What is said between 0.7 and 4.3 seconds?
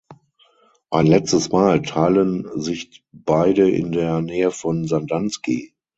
Ein letztes Mal teilen sich beide in der